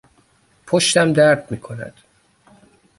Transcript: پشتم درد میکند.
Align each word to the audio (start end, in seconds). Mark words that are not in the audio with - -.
پشتم 0.67 1.13
درد 1.13 1.47
میکند. 1.51 1.93